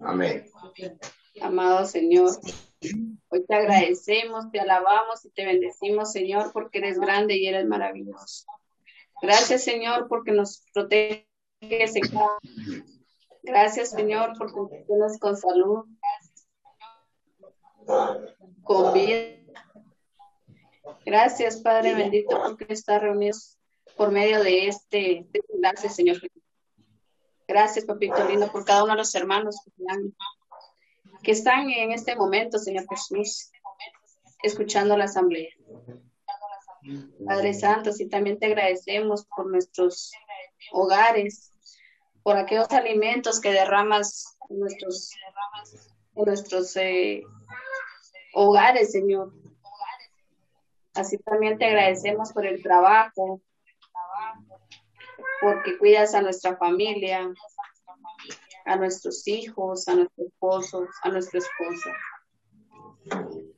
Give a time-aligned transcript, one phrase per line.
[0.00, 0.46] Amén.
[1.40, 2.30] Amado Señor,
[3.28, 8.46] hoy te agradecemos, te alabamos y te bendecimos, Señor, porque eres grande y eres maravilloso.
[9.20, 11.26] Gracias, Señor, porque nos proteges
[13.42, 15.84] Gracias, Señor, por cumplirnos con salud,
[18.62, 19.38] con vida.
[21.04, 23.36] Gracias, Padre bendito, porque está reunido
[23.96, 26.20] por medio de este enlace, Señor.
[27.46, 29.60] Gracias, Papito lindo, por cada uno de los hermanos
[31.22, 33.50] que están en este momento, Señor Jesús,
[34.42, 35.50] escuchando la asamblea.
[37.26, 40.12] Padre Santo, y también te agradecemos por nuestros
[40.72, 41.52] hogares,
[42.22, 45.10] por aquellos alimentos que derramas en nuestros,
[46.14, 47.22] nuestros eh,
[48.34, 49.32] hogares, Señor.
[50.94, 53.40] Así también te agradecemos por el trabajo,
[55.40, 57.32] porque cuidas a nuestra familia,
[58.64, 61.90] a nuestros hijos, a nuestros esposos, a nuestra esposa.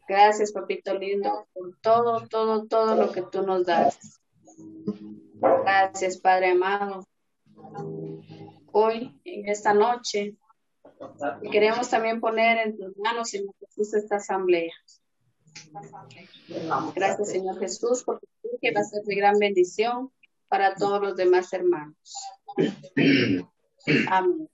[0.08, 4.20] Gracias, papito lindo, por todo, todo, todo lo que tú nos das.
[5.34, 7.06] Gracias, Padre amado.
[8.72, 10.36] Hoy, en esta noche,
[11.50, 14.72] queremos también poner en tus manos, Señor Jesús, esta asamblea.
[16.94, 20.10] Gracias, Señor Jesús, porque tú que va a ser de gran bendición
[20.48, 22.14] para todos los demás hermanos.
[24.08, 24.48] Amén.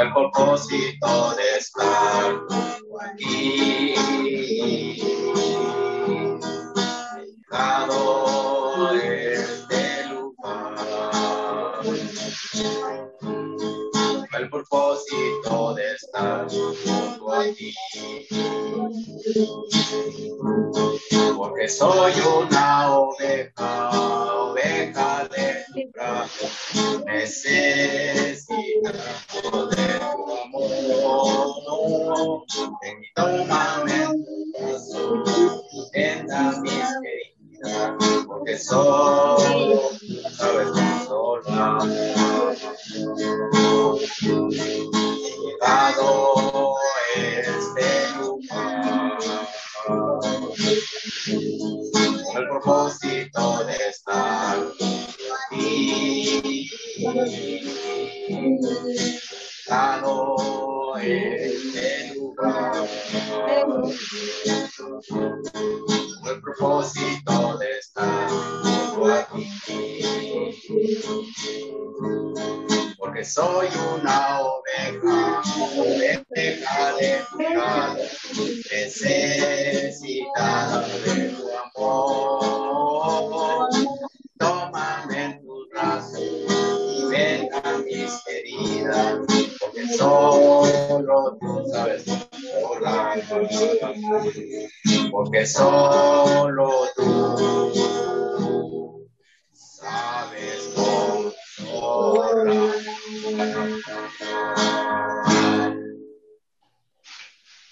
[0.00, 1.29] el propósito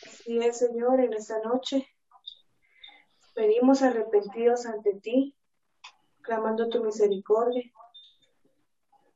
[0.05, 1.87] Así es, Señor, en esta noche
[3.37, 5.37] venimos arrepentidos ante ti,
[6.23, 7.71] clamando tu misericordia.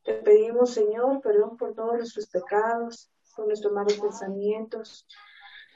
[0.05, 5.09] Te pedimos, Señor, perdón por todos nuestros pecados, por nuestros malos pensamientos,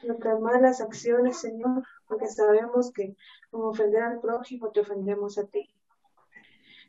[0.04, 3.16] nuestras malas acciones, Señor, porque sabemos que
[3.50, 5.75] como ofender al prójimo te ofendemos a ti.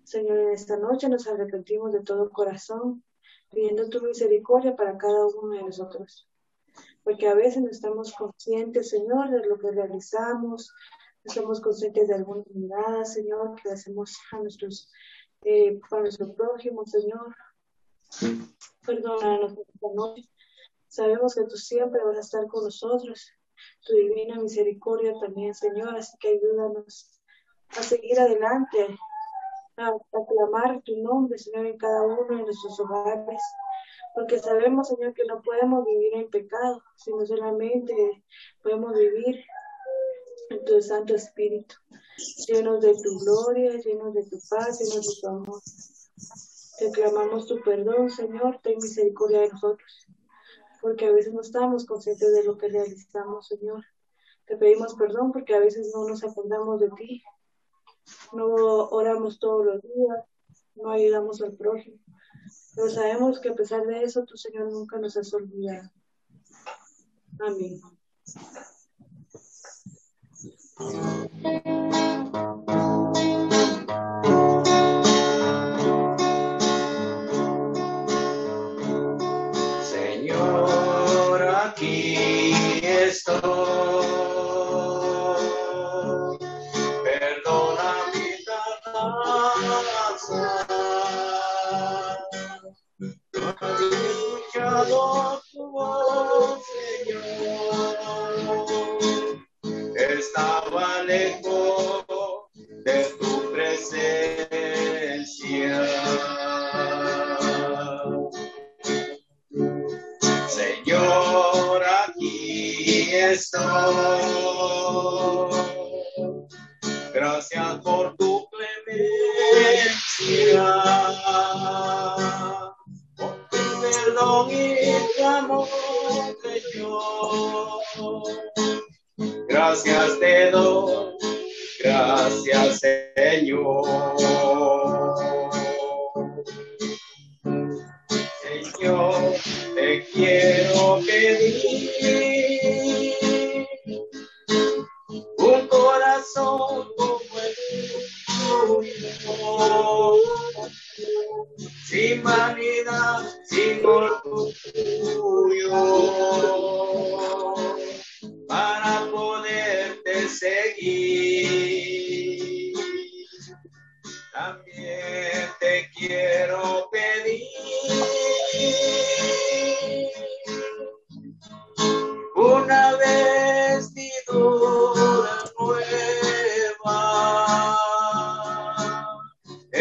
[0.08, 3.04] Señor, en esta noche nos arrepentimos de todo corazón,
[3.52, 6.30] pidiendo tu misericordia para cada uno de nosotros.
[7.04, 10.74] Porque a veces no estamos conscientes, Señor, de lo que realizamos,
[11.26, 14.90] no somos conscientes de alguna mirada, Señor, que hacemos a nuestros,
[15.42, 17.36] eh, para nuestro prójimo, Señor.
[18.86, 20.30] Perdónanos esta noche.
[20.88, 23.30] Sabemos que tú siempre vas a estar con nosotros.
[23.86, 27.22] Tu divina misericordia también, Señor, así que ayúdanos
[27.78, 28.98] a seguir adelante,
[29.78, 33.42] a, a clamar tu nombre, Señor, en cada uno de nuestros hogares.
[34.14, 37.94] Porque sabemos, Señor, que no podemos vivir en pecado, sino solamente
[38.64, 39.46] podemos vivir
[40.50, 41.76] en tu Santo Espíritu,
[42.48, 45.62] llenos de tu gloria, llenos de tu paz, llenos de tu amor.
[46.80, 50.08] Te clamamos tu perdón, Señor, ten misericordia de nosotros,
[50.82, 53.84] porque a veces no estamos conscientes de lo que realizamos, Señor.
[54.46, 57.24] Te pedimos perdón porque a veces no nos acordamos de ti,
[58.34, 60.26] no oramos todos los días,
[60.76, 61.98] no ayudamos al prójimo.
[62.76, 65.90] Pero sabemos que a pesar de eso, tu Señor nunca nos has olvidado.
[67.40, 67.82] Amén.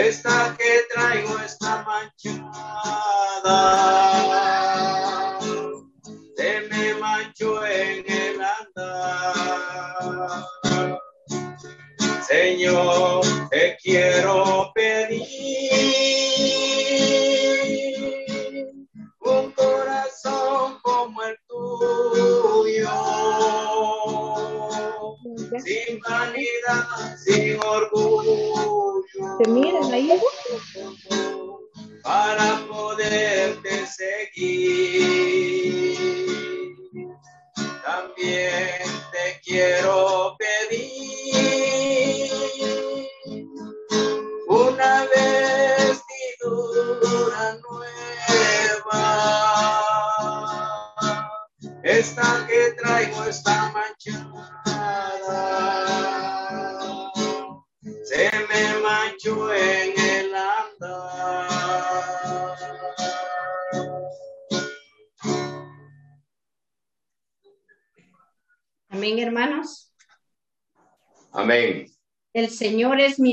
[0.06, 0.45] Esta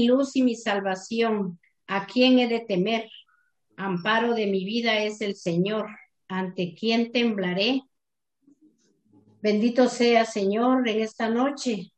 [0.08, 1.60] luz y mi salvación.
[1.88, 3.10] ¿A quién he de temer?
[3.76, 5.88] Amparo de mi vida es el Señor.
[6.28, 7.84] ¿Ante quién temblaré?
[9.42, 11.92] Bendito sea, Señor, en esta noche.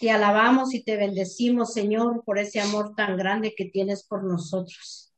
[0.00, 5.12] Te alabamos y te bendecimos, Señor, por ese amor tan grande que tienes por nosotros.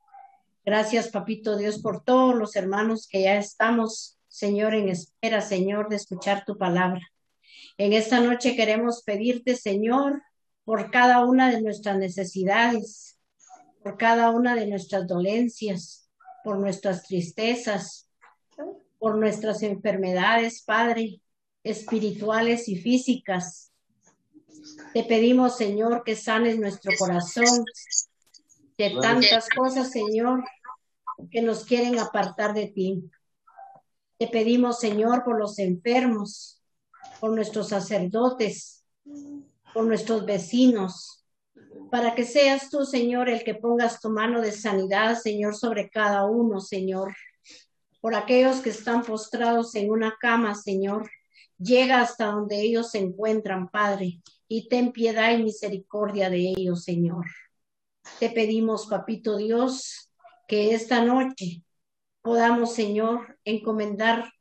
[0.64, 5.96] Gracias, Papito Dios, por todos los hermanos que ya estamos, Señor, en espera, Señor, de
[5.96, 7.00] escuchar tu palabra.
[7.78, 10.22] En esta noche queremos pedirte, Señor,
[10.64, 13.18] por cada una de nuestras necesidades,
[13.82, 16.08] por cada una de nuestras dolencias,
[16.44, 18.08] por nuestras tristezas,
[18.98, 21.20] por nuestras enfermedades, Padre,
[21.64, 23.72] espirituales y físicas.
[24.94, 27.64] Te pedimos, Señor, que sanes nuestro corazón
[28.78, 30.44] de tantas cosas, Señor,
[31.30, 33.10] que nos quieren apartar de ti.
[34.18, 36.62] Te pedimos, Señor, por los enfermos,
[37.20, 38.84] por nuestros sacerdotes,
[39.72, 41.24] por nuestros vecinos,
[41.90, 46.24] para que seas tú, Señor, el que pongas tu mano de sanidad, Señor, sobre cada
[46.24, 47.14] uno, Señor.
[48.00, 51.10] Por aquellos que están postrados en una cama, Señor,
[51.58, 57.26] llega hasta donde ellos se encuentran, Padre, y ten piedad y misericordia de ellos, Señor.
[58.18, 60.10] Te pedimos, Papito Dios,
[60.48, 61.62] que esta noche
[62.20, 64.32] podamos, Señor, encomendar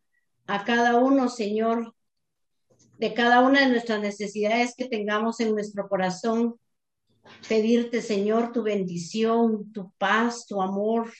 [0.48, 1.94] a cada uno, Señor,
[3.02, 6.60] de cada una de nuestras necesidades que tengamos en nuestro corazón.
[7.50, 11.12] Pedirte, Señor, tu bendición, tu paz, tu amor.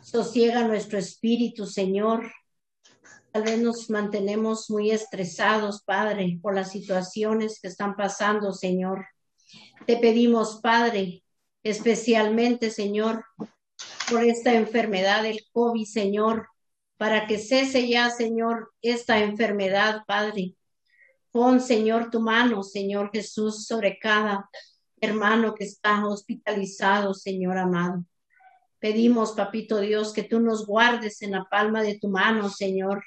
[0.00, 2.32] Sosiega nuestro espíritu, Señor.
[3.30, 9.04] Tal vez nos mantenemos muy estresados, Padre, por las situaciones que están pasando, Señor.
[9.86, 11.24] Te pedimos, Padre,
[11.62, 13.22] especialmente, Señor,
[14.08, 16.48] por esta enfermedad del COVID, Señor,
[16.96, 20.54] para que cese ya, Señor, esta enfermedad, Padre.
[21.32, 24.50] Pon, Señor, tu mano, Señor Jesús, sobre cada
[25.00, 28.04] hermano que está hospitalizado, Señor amado.
[28.78, 33.02] Pedimos, Papito Dios, que tú nos guardes en la palma de tu mano, Señor.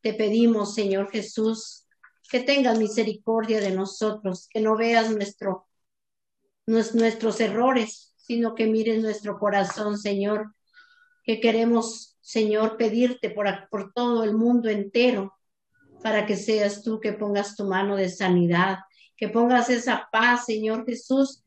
[0.00, 1.86] Te pedimos, Señor Jesús,
[2.28, 5.68] que tengas misericordia de nosotros, que no veas nuestro,
[6.66, 10.52] nuestros errores, sino que mires nuestro corazón, Señor,
[11.22, 15.35] que queremos, Señor, pedirte por, por todo el mundo entero,
[16.06, 18.78] para que seas tú que pongas tu mano de sanidad,
[19.16, 21.42] que pongas esa paz, Señor Jesús,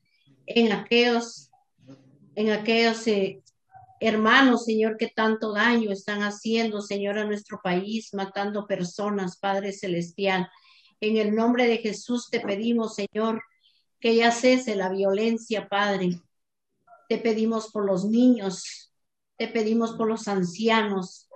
[0.46, 1.50] en aquellos,
[2.36, 3.42] en aquellos eh,
[4.02, 10.50] hermanos, Señor, que tanto daño están haciendo, Señor, a nuestro país, matando personas, Padre Celestial.
[11.00, 13.42] En el nombre de Jesús te pedimos, Señor,
[13.98, 16.20] que ya cese la violencia, Padre.
[17.08, 18.92] Te pedimos por los niños,
[19.38, 21.30] te pedimos por los ancianos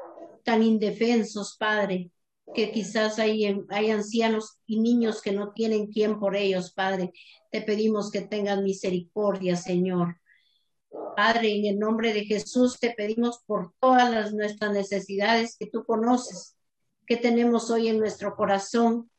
[0.44, 2.12] tan indefensos, Padre
[2.54, 7.12] que quizás hay, hay ancianos y niños que no tienen quien por ellos, Padre.
[7.52, 10.18] Te pedimos que tengan misericordia, Señor.
[11.16, 15.84] Padre, en el nombre de Jesús te pedimos por todas las, nuestras necesidades que tú
[15.86, 16.56] conoces,
[17.06, 19.10] que tenemos hoy en nuestro corazón.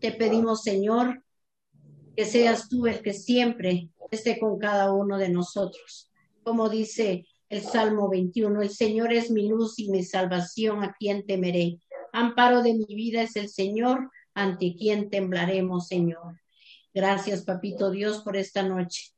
[0.00, 1.24] Te pedimos, Señor,
[2.16, 6.10] que seas tú el que siempre esté con cada uno de nosotros.
[6.42, 11.26] Como dice el Salmo 21, el Señor es mi luz y mi salvación, a quien
[11.26, 11.78] temeré.
[12.14, 16.40] Amparo de mi vida es el Señor, ante quien temblaremos, Señor.
[16.94, 19.10] Gracias, Papito Dios, por esta noche.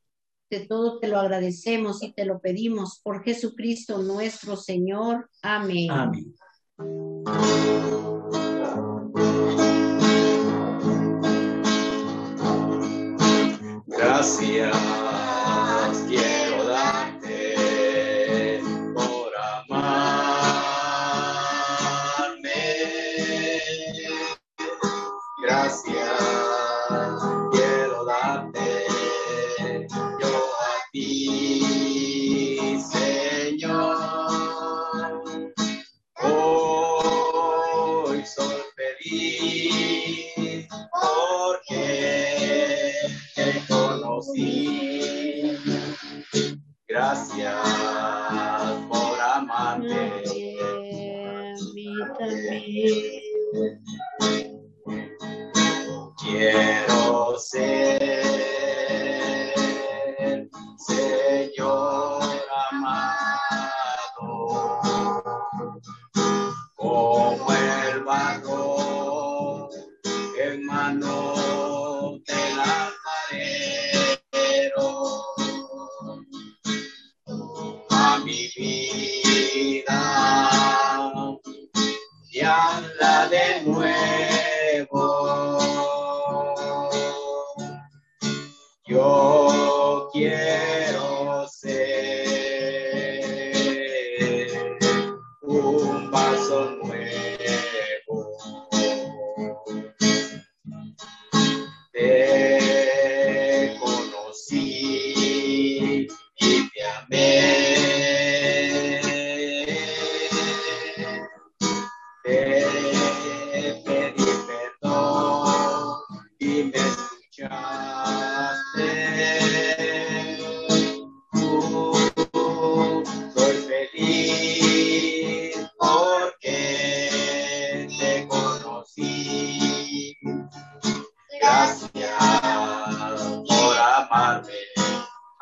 [0.48, 5.28] De todo te lo agradecemos y te lo pedimos por Jesucristo nuestro Señor.
[5.42, 5.90] Amén.
[5.90, 6.34] Amén.
[13.86, 15.35] Gracias.
[52.86, 53.15] Yeah.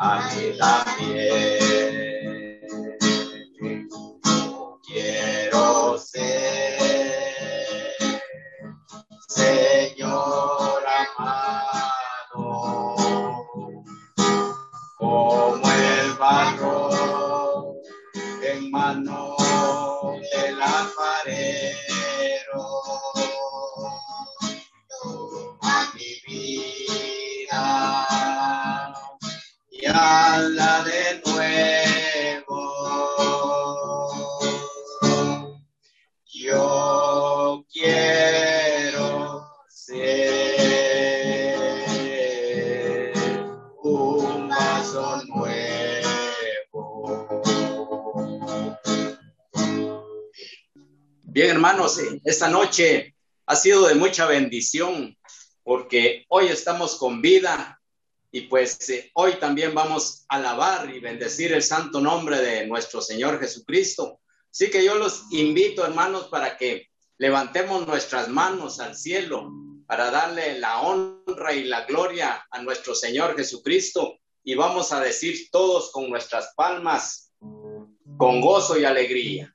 [0.05, 0.67] 阿弥陀
[0.99, 1.94] 佛。
[52.35, 53.15] Esta noche
[53.47, 55.17] ha sido de mucha bendición
[55.63, 57.81] porque hoy estamos con vida
[58.33, 63.01] Y pues eh, hoy también vamos a alabar y bendecir el santo nombre de nuestro
[63.01, 64.19] Señor Jesucristo.
[64.51, 66.89] Así que yo los invito, hermanos, para que
[67.19, 69.53] levantemos nuestras manos al cielo
[69.87, 74.19] para darle la honra y la gloria a nuestro Señor Jesucristo.
[74.43, 77.33] Y vamos a decir todos con nuestras palmas,
[78.19, 79.55] con gozo y alegría.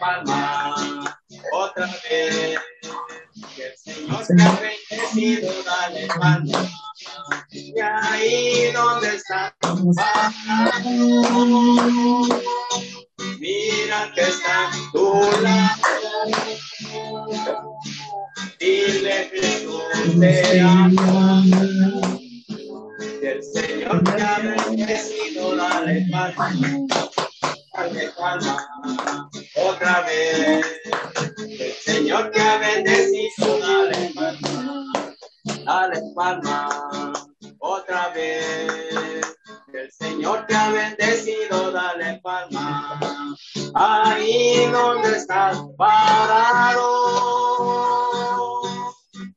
[0.00, 1.18] dale palma.
[1.52, 2.58] Otra vez
[4.26, 6.68] te ha bendecido, dale palma.
[7.50, 9.92] Y ahí donde está tu
[13.38, 15.82] mira que está tu lado.
[18.58, 21.44] Dile Jesús te ama.
[23.22, 26.50] Y el Señor te ha bendecido, dale palma.
[29.54, 30.64] Otra vez.
[31.36, 34.84] El Señor te ha bendecido, dale palma,
[35.64, 37.12] dale palma,
[37.58, 39.36] otra vez.
[39.74, 42.98] El Señor te ha bendecido, dale palma,
[43.74, 46.86] ahí donde estás parado.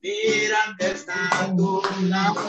[0.02, 2.40] Mira que está tu lado.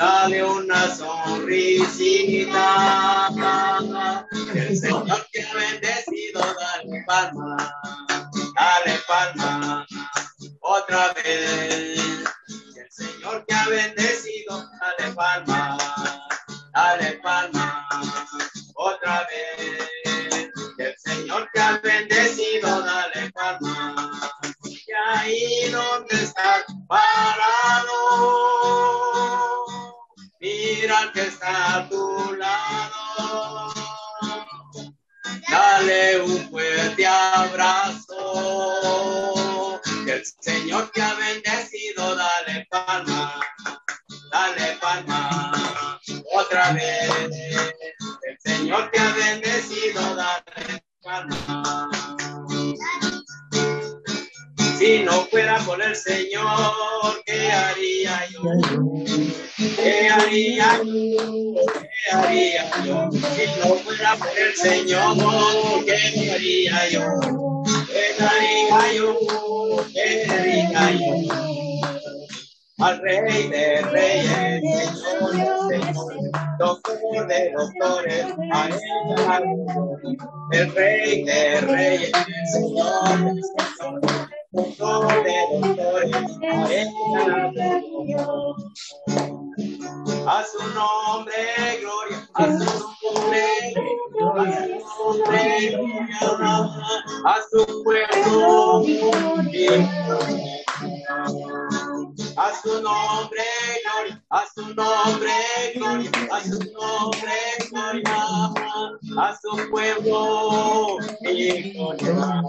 [0.00, 2.58] Dale una sonrisita.
[4.54, 7.70] El Señor te ha bendecido, dale palma,
[8.56, 9.86] dale palma,
[10.60, 12.00] otra vez.
[12.76, 15.76] El Señor te ha bendecido, dale palma,
[16.72, 17.86] dale palma,
[18.76, 19.69] otra vez.
[31.12, 33.80] Que está a tu lado
[35.50, 38.16] dale un fuerte abrazo.
[40.04, 43.40] Que el Señor te ha bendecido, dale palma,
[44.30, 46.00] dale palma.
[46.32, 46.99] Otra vez,
[64.62, 65.16] Señor,
[65.86, 67.00] ¿qué haría yo?
[67.86, 69.08] ¿Qué haría yo?
[69.92, 71.12] ¿Qué haría yo?
[72.78, 74.62] Al Rey de Reyes,
[75.02, 78.68] Señor de Señores, Doctor de Doctores, a
[80.52, 82.12] el Rey de Reyes,
[82.52, 83.40] Señor de
[84.52, 86.16] doctor de doctores,
[87.16, 87.50] a
[90.44, 92.64] su nombre gloria, a su
[93.14, 93.46] nombre,
[94.36, 94.52] a
[94.96, 95.70] su nombre
[96.20, 96.54] gloria,
[97.24, 98.84] a su pueblo
[102.36, 103.44] a su nombre
[103.84, 105.32] gloria, a su nombre
[105.74, 107.36] gloria, a su nombre
[107.70, 108.18] gloria,
[109.18, 112.42] a su pueblo gloria.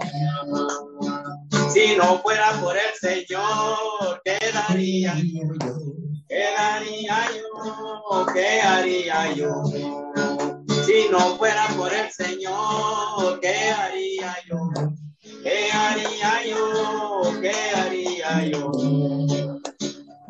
[1.72, 6.11] Si no fuera por el Señor, ¿qué daría yo?
[6.32, 8.26] ¿Qué daría yo?
[8.32, 9.64] ¿Qué haría yo?
[10.86, 14.58] Si no fuera por el Señor, ¿qué haría yo?
[15.42, 17.22] ¿Qué haría yo?
[17.38, 18.72] ¿Qué haría yo?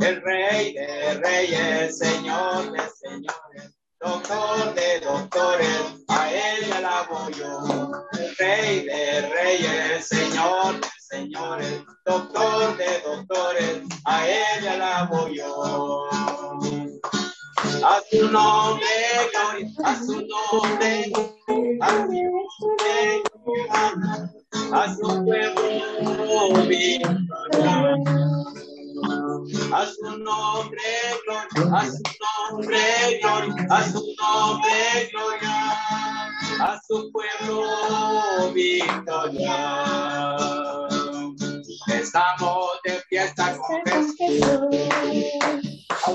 [0.00, 7.92] El rey de reyes, señor de señores, doctor de doctores, a él alabo yo.
[8.18, 13.01] El rey de reyes, señor de señores, doctor de
[15.06, 16.08] voy yo.
[17.84, 18.86] A su nombre,
[19.84, 21.12] a su nombre,
[21.80, 23.22] a su nombre,
[24.72, 25.62] a su pueblo,
[29.72, 30.90] a su nombre
[31.24, 32.02] gloria, a su
[32.52, 35.56] nombre gloria, a su nombre gloria,
[36.60, 39.56] a su pueblo victoria.
[41.88, 43.56] Estamos de fiesta
[44.22, 44.30] Al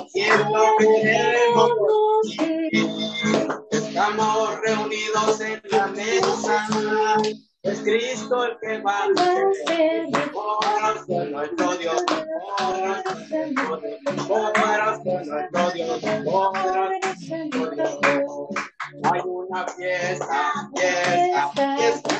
[0.10, 1.72] cielo queremos
[3.70, 6.65] Estamos reunidos en la mesa
[7.63, 9.08] es Cristo el que va a
[9.65, 10.06] ser
[11.06, 12.24] con nuestro Dios, Dios,
[15.04, 15.91] con nuestro Dios, nuestro Dios.
[19.04, 22.15] Hay una fiesta, fiesta, fiesta.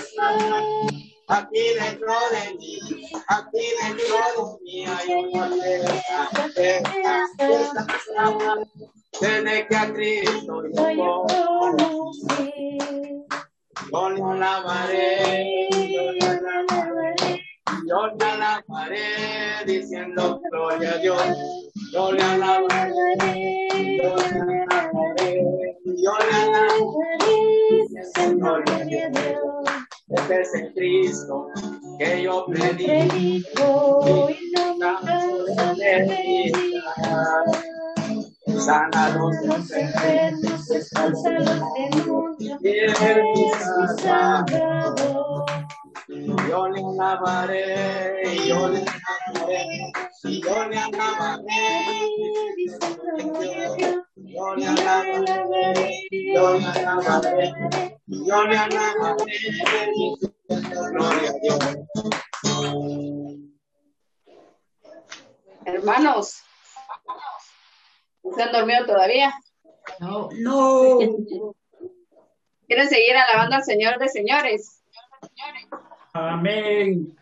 [1.30, 2.80] Aquí dentro de mí,
[3.28, 5.50] aquí dentro de mí hay una
[6.54, 7.86] fiesta.
[9.20, 10.64] Desde que a Cristo
[10.96, 11.26] yo.
[13.92, 17.42] Yo alabaré, yo le alabaré,
[17.86, 21.24] yo le alabaré, diciendo gloria a Dios.
[21.94, 27.36] Yo le alabaré, yo le alabaré, yo le alabaré,
[27.70, 29.57] diciendo gloria a Dios.
[30.30, 31.48] Este es el Cristo
[31.98, 36.52] que yo predico y no me
[38.60, 39.34] sana los
[39.72, 41.46] enfermos, descansa los
[41.96, 42.60] demonios,
[44.02, 45.46] Salvador.
[46.10, 49.94] Yo le alabaré, yo le alabaré,
[50.26, 51.48] yo le alabaré,
[54.38, 57.54] yo le alabaré, yo le alabaré,
[58.06, 59.26] yo le alabaré,
[60.48, 61.60] gloria a Dios.
[65.66, 66.44] Hermanos,
[68.36, 69.34] ¿Se han dormido todavía?
[70.00, 71.00] No, no.
[72.68, 74.84] ¿Quieren seguir alabando al Señor de señores?
[76.14, 77.18] Amén.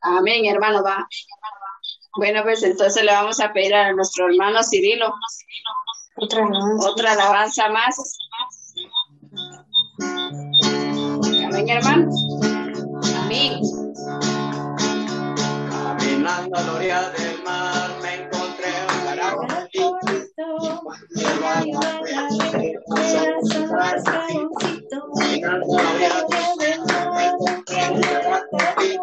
[0.00, 1.06] Amén, hermano, va.
[2.16, 5.14] Bueno, pues entonces le vamos a pedir a nuestro hermano Cirilo
[6.16, 6.90] Otra alabanza.
[6.90, 8.18] otra alabanza más.
[11.44, 12.10] Amén, hermano.
[13.24, 13.60] Amén.
[15.70, 19.98] Caminando a la orilla del mar me encontré un caracolito.
[25.40, 26.16] Caminando a la orilla
[26.58, 29.02] del mar me encontré un caracolito.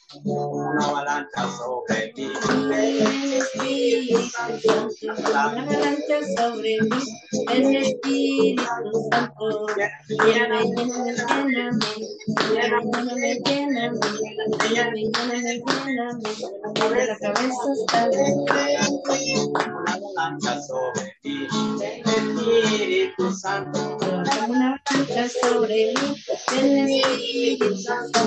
[0.31, 2.31] una avalancha sobre mí.
[5.03, 7.01] Una avalancha sobre mí,
[7.51, 8.63] el Espíritu
[9.11, 9.67] Santo.
[10.07, 11.69] Lléname, lléname,
[12.51, 13.99] lléname, lléname, lléname,
[14.69, 15.53] lléname,
[15.85, 16.29] lléname,
[16.75, 17.67] sobre la cabeza
[19.47, 21.47] Una avalancha sobre mí,
[21.81, 23.79] el Espíritu Santo.
[25.41, 26.15] Sobre mí,
[26.51, 28.21] el Espíritu Santo.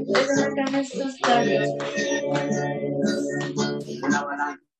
[0.07, 2.21] desde la cabeza hasta los pies.
[4.03, 4.71] Una avalancha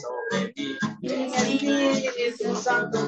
[0.00, 0.66] sobre mí.
[1.02, 3.00] Espíritu Santo.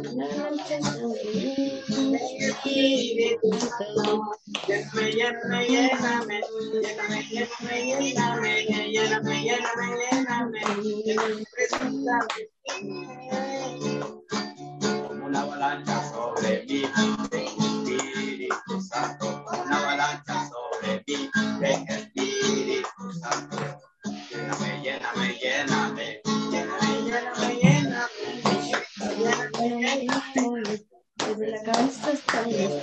[4.67, 6.39] Lléname, lléname, lléname.
[6.83, 8.53] Lléname, lléname, lléname.
[8.95, 10.61] Lléname, lléname, lléname.
[11.05, 12.41] Lléname, preséntame.
[15.25, 16.83] Una avalancha sobre mí.
[17.33, 19.45] Espíritu Santo.
[19.65, 21.31] Una avalancha sobre mí.
[21.61, 23.57] Ven, Espíritu Santo.
[24.31, 26.21] Lléname, lléname, lléname.
[26.51, 28.09] Lléname, lléname, lléname.
[29.17, 30.85] Lléname, lléname.
[31.17, 32.83] Desde la cabeza hasta pies.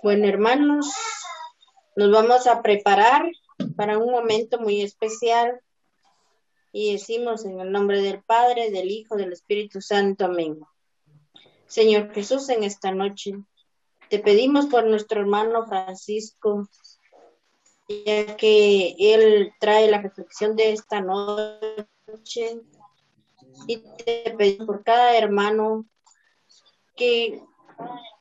[0.00, 0.86] Bueno, hermanos,
[1.96, 3.28] nos vamos a preparar
[3.76, 5.60] para un momento muy especial
[6.72, 10.58] y decimos en el nombre del Padre, del Hijo, del Espíritu Santo, amén.
[11.66, 13.34] Señor Jesús, en esta noche
[14.08, 16.68] te pedimos por nuestro hermano Francisco,
[17.88, 22.60] ya que él trae la reflexión de esta noche
[23.66, 25.86] y te pedimos por cada hermano
[26.96, 27.42] que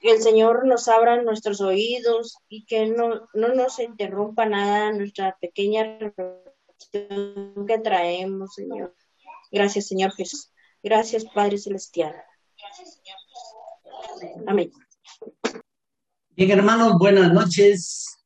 [0.02, 5.84] el Señor nos abra nuestros oídos y que no, no nos interrumpa nada nuestra pequeña
[6.00, 6.51] reflexión
[6.92, 8.96] que traemos, Señor.
[9.52, 10.52] Gracias, Señor Jesús.
[10.84, 12.16] Gracias, Padre Celestial.
[14.48, 14.72] Amén.
[16.30, 18.26] Bien, hermanos, buenas noches.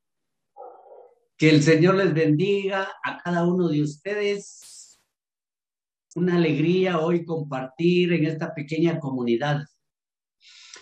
[1.38, 5.00] Que el Señor les bendiga a cada uno de ustedes.
[6.16, 9.66] Una alegría hoy compartir en esta pequeña comunidad.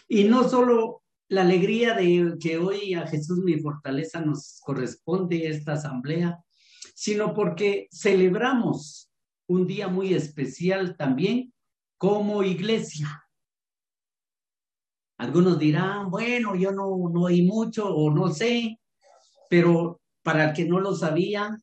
[0.08, 5.74] Y no solo la alegría de que hoy a Jesús mi fortaleza nos corresponde esta
[5.74, 6.38] asamblea,
[6.94, 9.12] sino porque celebramos
[9.48, 11.54] un día muy especial también
[11.98, 13.24] como iglesia.
[15.18, 18.80] Algunos dirán, bueno, yo no, no oí mucho o no sé,
[19.50, 21.58] pero para el que no lo sabía,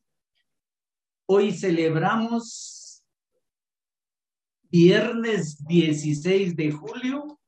[1.27, 3.03] hoy celebramos
[4.69, 7.39] viernes 16 de julio,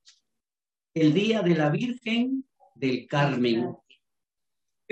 [0.94, 3.76] el Día de la Virgen del Carmen.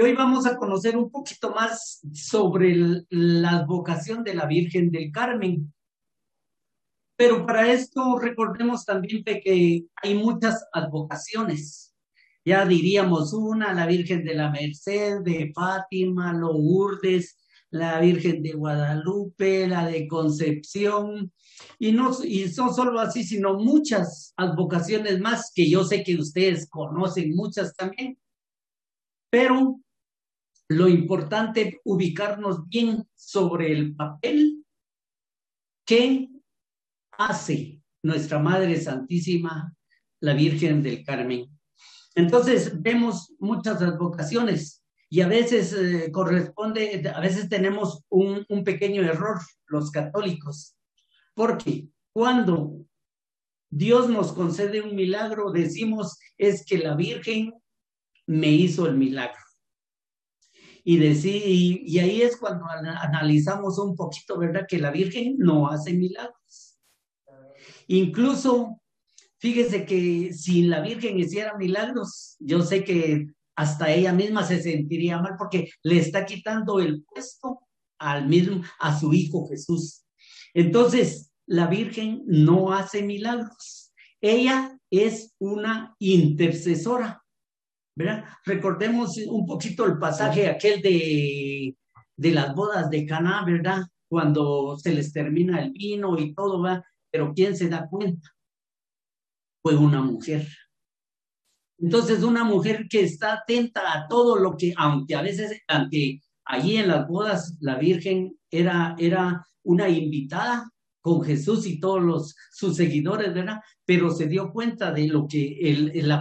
[0.03, 2.75] Hoy vamos a conocer un poquito más sobre
[3.09, 5.71] la vocación de la Virgen del Carmen.
[7.15, 11.93] Pero para esto recordemos también que hay muchas advocaciones.
[12.43, 17.37] Ya diríamos una, la Virgen de la Merced, de Fátima, Lourdes,
[17.69, 21.31] la Virgen de Guadalupe, la de Concepción,
[21.77, 26.67] y no y son solo así, sino muchas advocaciones más que yo sé que ustedes
[26.67, 28.17] conocen muchas también.
[29.29, 29.79] Pero
[30.71, 34.63] lo importante ubicarnos bien sobre el papel
[35.85, 36.29] que
[37.17, 39.75] hace nuestra Madre Santísima,
[40.21, 41.49] la Virgen del Carmen.
[42.15, 49.39] Entonces vemos muchas advocaciones y a veces eh, corresponde, a veces tenemos un pequeño error
[49.67, 50.77] los católicos,
[51.33, 52.85] porque cuando
[53.69, 57.53] Dios nos concede un milagro, decimos es que la Virgen
[58.25, 59.50] me hizo el milagro.
[60.83, 64.65] Y, decir, y, ahí es cuando analizamos un poquito, ¿verdad?
[64.67, 66.79] Que la Virgen no hace milagros.
[67.87, 68.81] Incluso,
[69.37, 75.21] fíjese que si la Virgen hiciera milagros, yo sé que hasta ella misma se sentiría
[75.21, 77.59] mal porque le está quitando el puesto
[77.99, 80.03] al mismo, a su hijo Jesús.
[80.53, 83.93] Entonces, la Virgen no hace milagros.
[84.21, 87.20] Ella es una intercesora.
[88.03, 88.25] ¿Verdad?
[88.45, 91.75] Recordemos un poquito el pasaje aquel de,
[92.15, 93.83] de las bodas de Caná, ¿verdad?
[94.07, 98.33] Cuando se les termina el vino y todo, va pero ¿quién se da cuenta?
[99.61, 100.47] Fue una mujer.
[101.77, 106.77] Entonces, una mujer que está atenta a todo lo que, aunque a veces, aunque allí
[106.77, 112.77] en las bodas la Virgen era, era una invitada con Jesús y todos los, sus
[112.77, 113.59] seguidores, ¿verdad?
[113.85, 116.13] Pero se dio cuenta de lo que el, el,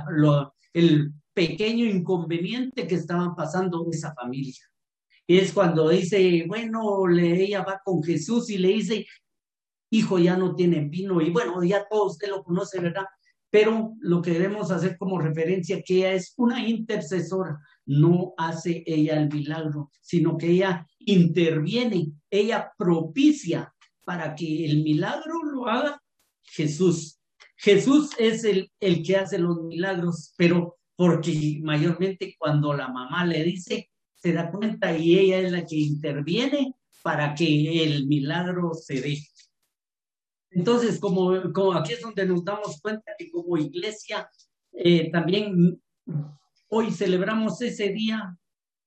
[0.72, 4.60] el pequeño inconveniente que estaban pasando esa familia.
[5.26, 9.06] Y es cuando dice, bueno, le, ella va con Jesús y le dice,
[9.90, 13.06] hijo ya no tiene vino y bueno, ya todo usted lo conoce, ¿verdad?
[13.48, 19.18] Pero lo que debemos hacer como referencia que ella es una intercesora, no hace ella
[19.18, 23.72] el milagro, sino que ella interviene, ella propicia
[24.04, 26.02] para que el milagro lo haga
[26.42, 27.18] Jesús.
[27.56, 33.42] Jesús es el, el que hace los milagros, pero porque mayormente cuando la mamá le
[33.42, 39.00] dice, se da cuenta y ella es la que interviene para que el milagro se
[39.00, 39.18] dé.
[40.50, 44.28] Entonces, como, como aquí es donde nos damos cuenta que como iglesia
[44.72, 45.80] eh, también
[46.68, 48.36] hoy celebramos ese día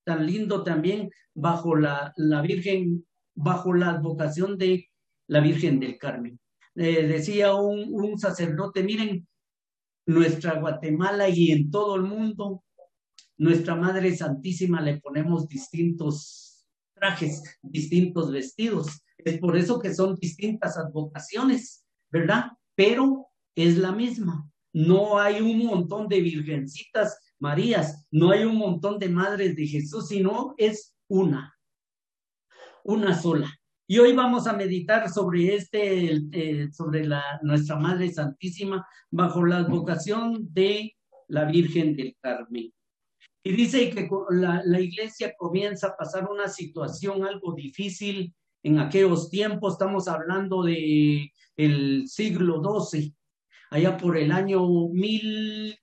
[0.03, 4.87] tan lindo también bajo la, la Virgen, bajo la advocación de
[5.25, 6.39] la Virgen del Carmen.
[6.75, 9.27] Eh, decía un, un sacerdote, miren,
[10.05, 12.63] nuestra Guatemala y en todo el mundo,
[13.37, 19.03] nuestra Madre Santísima le ponemos distintos trajes, distintos vestidos.
[19.17, 22.51] Es por eso que son distintas advocaciones, ¿verdad?
[22.75, 24.49] Pero es la misma.
[24.73, 30.07] No hay un montón de virgencitas Marías, no hay un montón de madres de Jesús,
[30.07, 31.53] sino es una,
[32.85, 33.53] una sola.
[33.85, 39.57] Y hoy vamos a meditar sobre este, eh, sobre la, nuestra Madre Santísima bajo la
[39.57, 40.95] advocación de
[41.27, 42.73] la Virgen del Carmen.
[43.43, 49.29] Y dice que la, la iglesia comienza a pasar una situación algo difícil en aquellos
[49.29, 53.13] tiempos, estamos hablando de el siglo XII.
[53.69, 55.77] allá por el año mil,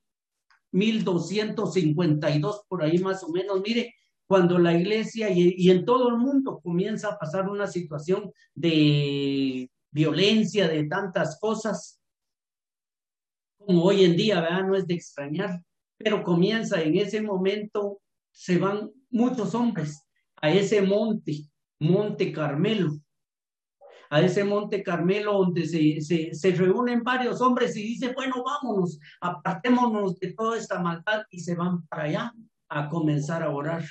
[0.72, 3.60] 1252, por ahí más o menos.
[3.60, 3.94] Mire,
[4.30, 9.68] cuando la iglesia y, y, en todo el mundo comienza a pasar una situación de
[9.90, 12.00] violencia, de tantas cosas,
[13.58, 14.68] como hoy en día, ¿verdad?
[14.68, 15.60] No es de extrañar,
[15.96, 22.92] pero comienza en ese momento, se van muchos hombres a ese monte, Monte Carmelo,
[24.10, 29.00] a ese Monte Carmelo donde se, se, se, reúnen varios hombres y dice, bueno, vámonos,
[29.20, 32.32] apartémonos de toda esta maldad y se van para allá
[32.68, 33.82] a comenzar a orar.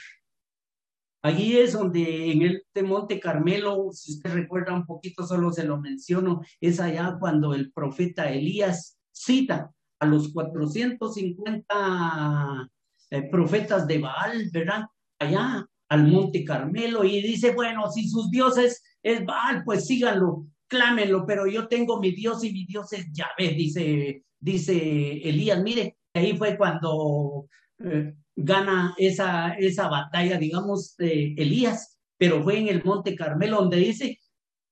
[1.21, 5.77] Allí es donde en este Monte Carmelo, si usted recuerda un poquito, solo se lo
[5.79, 12.71] menciono, es allá cuando el profeta Elías cita a los 450
[13.12, 14.84] eh, profetas de Baal, ¿verdad?
[15.19, 21.25] Allá al Monte Carmelo y dice, bueno, si sus dioses es Baal, pues síganlo, clámenlo,
[21.25, 25.62] pero yo tengo mi Dios y mi Dios es Yahvé, dice, dice Elías.
[25.62, 27.47] Mire, ahí fue cuando
[27.79, 33.78] eh, gana esa, esa batalla, digamos, de Elías, pero fue en el Monte Carmelo donde
[33.78, 34.19] dice,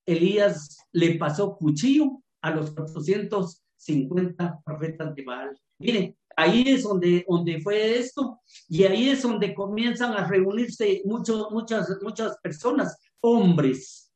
[0.06, 5.60] Elías le pasó cuchillo a los 450 profetas de Baal.
[5.80, 11.52] Mire, ahí es donde, donde fue esto, y ahí es donde comienzan a reunirse muchos,
[11.52, 14.14] muchas, muchas personas, hombres,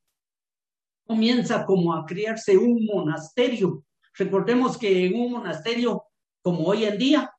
[1.06, 3.84] comienza como a criarse un monasterio.
[4.14, 6.06] Recordemos que en un monasterio,
[6.42, 7.34] como hoy en día,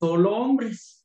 [0.00, 0.97] solo hombres.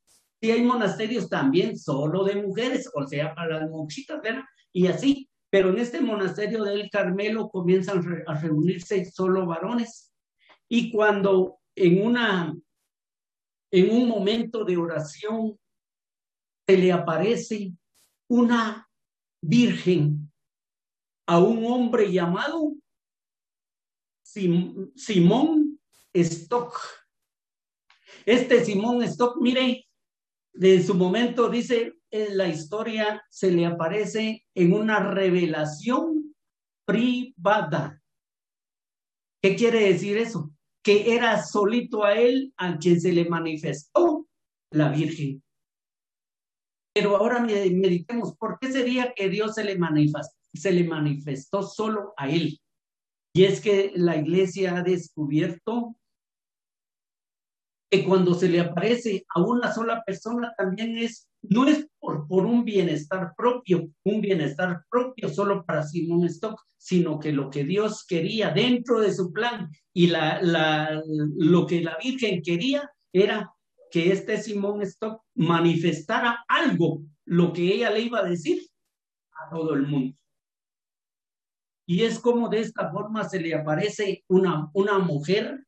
[0.44, 4.44] Y hay monasterios también solo de mujeres, o sea, para las monjitas, ¿verdad?
[4.74, 5.30] Y así.
[5.50, 10.12] Pero en este monasterio del Carmelo comienzan a reunirse solo varones.
[10.68, 12.54] Y cuando en una
[13.72, 15.58] en un momento de oración
[16.68, 17.72] se le aparece
[18.28, 18.90] una
[19.42, 20.30] virgen
[21.26, 22.74] a un hombre llamado
[24.22, 25.80] Simón
[26.14, 26.78] Stock.
[28.26, 29.83] Este Simón Stock, mire,
[30.54, 36.36] de su momento dice en la historia se le aparece en una revelación
[36.86, 38.02] privada.
[39.42, 40.52] ¿Qué quiere decir eso?
[40.84, 44.28] Que era solito a él a quien se le manifestó
[44.72, 45.44] la Virgen.
[46.94, 49.76] Pero ahora meditemos, ¿por qué sería que Dios se le
[50.54, 52.60] se le manifestó solo a él.
[53.34, 55.96] Y es que la iglesia ha descubierto
[57.94, 62.44] que cuando se le aparece a una sola persona también es, no es por, por
[62.44, 68.04] un bienestar propio, un bienestar propio solo para Simón Stock, sino que lo que Dios
[68.08, 73.54] quería dentro de su plan y la, la, lo que la Virgen quería era
[73.92, 78.60] que este Simón Stock manifestara algo, lo que ella le iba a decir
[79.34, 80.18] a todo el mundo.
[81.86, 85.64] Y es como de esta forma se le aparece una, una mujer,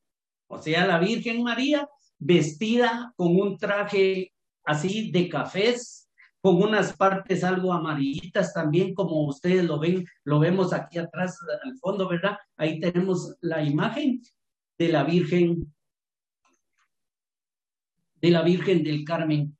[0.47, 1.87] o sea, la Virgen María,
[2.25, 4.33] vestida con un traje
[4.63, 6.09] así de cafés,
[6.41, 11.77] con unas partes algo amarillitas también, como ustedes lo ven, lo vemos aquí atrás al
[11.77, 12.37] fondo, ¿verdad?
[12.57, 14.21] Ahí tenemos la imagen
[14.77, 15.73] de la Virgen,
[18.15, 19.57] de la Virgen del Carmen.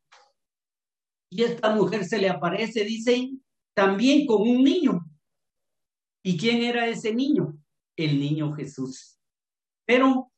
[1.30, 3.32] Y esta mujer se le aparece, dice,
[3.74, 5.02] también con un niño,
[6.28, 7.56] ¿Y quién era ese niño?
[7.96, 9.20] El niño Jesús.
[9.86, 10.32] Pero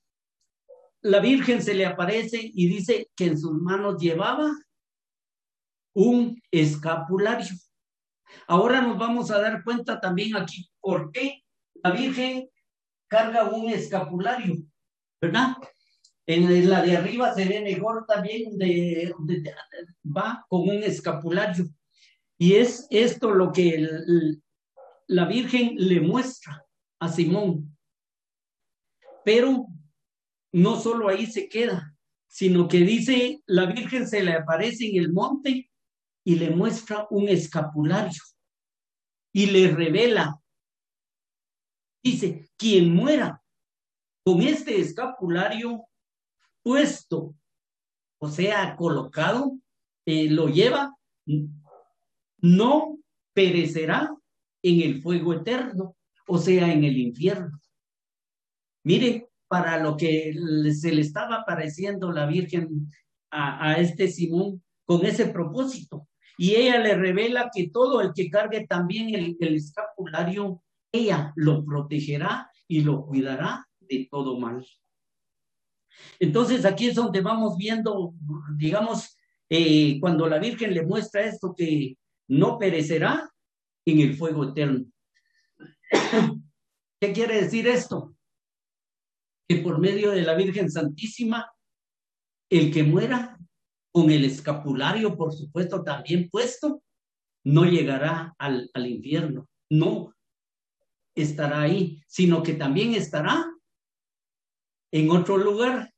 [1.08, 4.52] la Virgen se le aparece y dice que en sus manos llevaba
[5.94, 7.56] un escapulario.
[8.46, 11.44] Ahora nos vamos a dar cuenta también aquí por qué
[11.82, 12.50] la Virgen
[13.08, 14.58] carga un escapulario,
[15.22, 15.56] ¿verdad?
[16.26, 19.14] En la de arriba se ve mejor también de,
[20.06, 21.68] va con un escapulario.
[22.38, 23.88] Y es esto lo que
[25.08, 26.66] la Virgen le muestra
[27.00, 27.78] a Simón.
[29.24, 29.68] Pero
[30.58, 31.96] no solo ahí se queda,
[32.28, 35.70] sino que dice, la Virgen se le aparece en el monte
[36.24, 38.22] y le muestra un escapulario
[39.32, 40.42] y le revela.
[42.04, 43.44] Dice, quien muera
[44.24, 45.86] con este escapulario
[46.64, 47.36] puesto,
[48.20, 49.60] o sea, colocado,
[50.06, 50.98] eh, lo lleva,
[52.40, 52.98] no
[53.34, 54.10] perecerá
[54.64, 55.96] en el fuego eterno,
[56.28, 57.62] o sea, en el infierno.
[58.84, 60.34] Mire, para lo que
[60.74, 62.92] se le estaba apareciendo la Virgen
[63.32, 66.08] a, este Simón con ese propósito.
[66.38, 71.66] Y ella le revela que todo el que cargue también el, el escapulario, ella lo
[71.66, 74.66] protegerá y lo cuidará de todo mal.
[76.20, 78.14] Entonces aquí es donde vamos viendo,
[78.56, 79.18] digamos,
[79.50, 83.32] eh, cuando la Virgen le muestra esto que no perecerá,
[83.88, 84.86] en el fuego eterno.
[87.00, 88.17] ¿Qué quiere decir esto?
[89.48, 91.52] Que por medio de la Virgen Santísima,
[92.50, 93.38] el que muera
[93.92, 96.84] con el escapulario, por supuesto, también puesto,
[97.46, 100.14] no llegará al, al infierno, no
[101.16, 103.46] estará ahí, sino que también estará
[104.92, 105.94] en otro lugar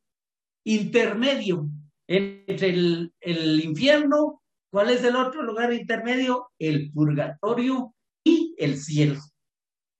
[0.66, 1.70] intermedio
[2.08, 4.41] entre el, el infierno.
[4.72, 6.52] ¿Cuál es el otro lugar intermedio?
[6.60, 9.20] El purgatorio y el cielo.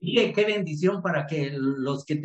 [0.02, 2.16] Mire qué bendición para que los que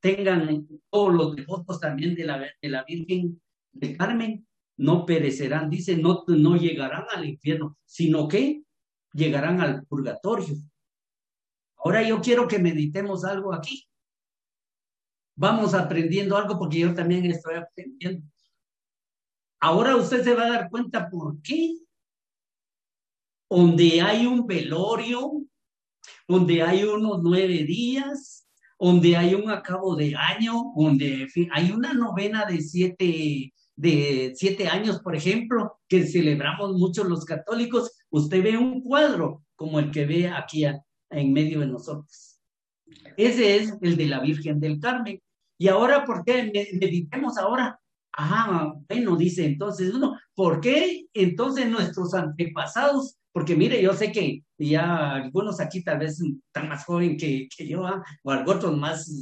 [0.00, 3.40] tengan todos los devotos también de la, de la Virgen
[3.72, 4.46] de Carmen
[4.76, 8.62] no perecerán, dice, no, no llegarán al infierno, sino que
[9.12, 10.54] llegarán al purgatorio.
[11.78, 13.88] Ahora yo quiero que meditemos algo aquí.
[15.34, 18.26] Vamos aprendiendo algo porque yo también estoy aprendiendo.
[19.60, 21.76] Ahora usted se va a dar cuenta por qué.
[23.48, 25.45] Donde hay un velorio,
[26.28, 28.46] donde hay unos nueve días,
[28.78, 35.00] donde hay un acabo de año, donde hay una novena de siete, de siete años,
[35.00, 40.28] por ejemplo, que celebramos muchos los católicos, usted ve un cuadro como el que ve
[40.28, 40.64] aquí
[41.10, 42.40] en medio de nosotros.
[43.16, 45.20] Ese es el de la Virgen del Carmen.
[45.58, 47.80] Y ahora, ¿por qué meditemos ahora?
[48.12, 53.16] Ah, bueno, dice entonces uno, ¿por qué entonces nuestros antepasados?
[53.36, 57.68] Porque mire, yo sé que ya algunos aquí tal vez están más jóvenes que, que
[57.68, 58.02] yo, ¿ah?
[58.22, 59.12] o otros más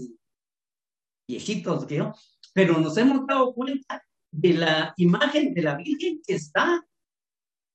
[1.29, 2.13] viejitos que yo,
[2.53, 4.01] pero nos hemos dado cuenta
[4.31, 6.81] de la imagen de la Virgen que está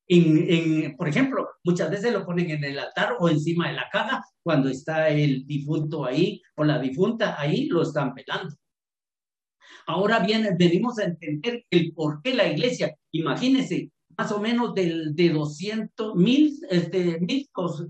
[0.08, 4.24] en, por ejemplo, muchas veces lo ponen en el altar o encima de la caja
[4.42, 8.56] cuando está el difunto ahí o la difunta ahí, lo están pelando.
[9.88, 15.16] Ahora bien, venimos a entender el por qué la iglesia, imagínense, más o menos del,
[15.16, 17.88] de 200 mil, este, mil cosas,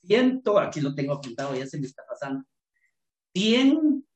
[0.00, 2.44] ciento, aquí lo tengo apuntado, ya se me está pasando,
[3.34, 4.06] 100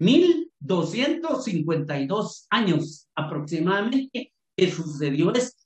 [0.00, 5.62] mil 252 años aproximadamente que sucedió esto.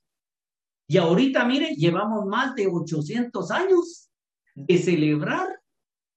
[0.86, 4.10] Y ahorita, mire, llevamos más de 800 años
[4.54, 5.48] de celebrar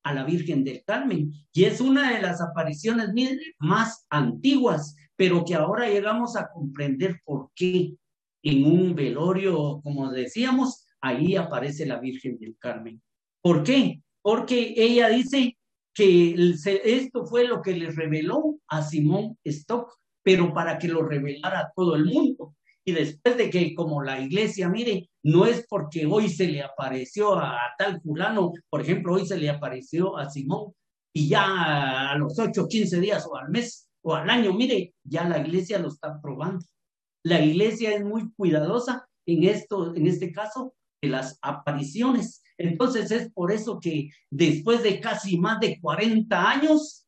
[0.04, 1.32] a la Virgen del Carmen.
[1.54, 3.12] Y es una de las apariciones
[3.60, 7.95] más antiguas, pero que ahora llegamos a comprender por qué
[8.43, 13.01] en un velorio, como decíamos, ahí aparece la Virgen del Carmen.
[13.41, 14.01] ¿Por qué?
[14.22, 15.57] Porque ella dice
[15.93, 16.36] que
[16.84, 19.93] esto fue lo que le reveló a Simón Stock,
[20.24, 22.55] pero para que lo revelara a todo el mundo.
[22.86, 27.36] Y después de que como la iglesia, mire, no es porque hoy se le apareció
[27.36, 30.74] a, tal fulano, por ejemplo, hoy se le apareció a Simón
[31.14, 35.28] y ya a los 8, 15 días o al mes o al año, mire, ya
[35.28, 36.66] la iglesia lo está probando.
[37.24, 42.43] La iglesia es muy cuidadosa en esto, en este caso, de las apariciones.
[42.58, 47.08] Entonces es por eso que después de casi más de 40 años,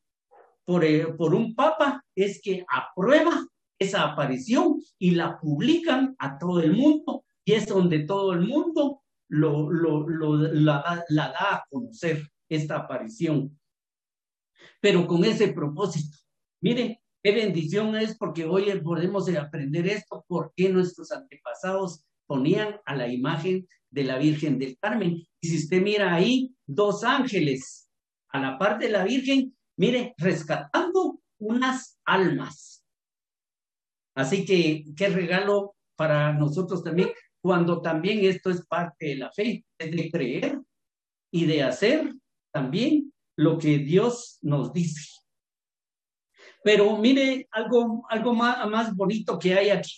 [0.64, 3.46] por, eh, por un papa, es que aprueba
[3.78, 9.04] esa aparición y la publican a todo el mundo y es donde todo el mundo
[9.28, 13.60] lo, lo, la, la da a conocer esta aparición.
[14.82, 16.18] Pero con ese propósito,
[16.66, 22.95] miren, qué bendición es porque hoy podemos aprender esto, por qué nuestros antepasados ponían a
[22.95, 25.24] la imagen de la Virgen del Carmen.
[25.39, 27.88] Y si usted mira ahí, dos ángeles
[28.30, 32.84] a la parte de la Virgen, mire, rescatando unas almas.
[34.16, 37.11] Así que qué regalo para nosotros también,
[37.43, 40.59] cuando también esto es parte de la fe, es de creer
[41.32, 42.11] y de hacer
[42.51, 45.24] también lo que Dios nos dice.
[46.66, 49.93] Pero mire algo, algo más, más bonito que hay aquí.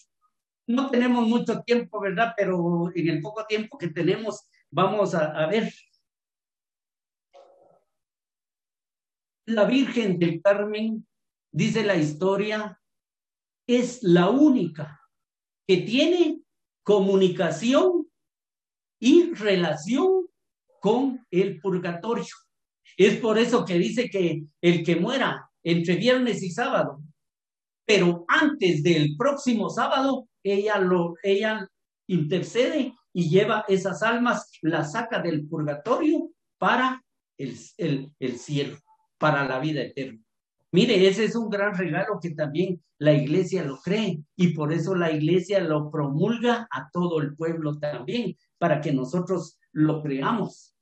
[0.67, 2.33] No tenemos mucho tiempo, ¿verdad?
[2.35, 5.71] Pero en el poco tiempo que tenemos, vamos a, a ver.
[9.45, 11.07] La Virgen del Carmen,
[11.53, 12.77] dice la historia,
[13.65, 14.99] es la única
[15.65, 16.41] que tiene
[16.83, 18.11] comunicación
[18.99, 20.27] y relación
[20.81, 22.35] con el purgatorio.
[22.97, 27.01] Es por eso que dice que el que muera entre viernes y sábado,
[27.85, 31.67] pero antes del próximo sábado, ella lo, ella
[32.07, 37.03] intercede y lleva esas almas, las saca del purgatorio para
[37.37, 38.77] el, el, el cielo,
[39.17, 40.21] para la vida eterna.
[40.71, 44.95] Mire, ese es un gran regalo que también la iglesia lo cree y por eso
[44.95, 50.73] la iglesia lo promulga a todo el pueblo también, para que nosotros lo creamos.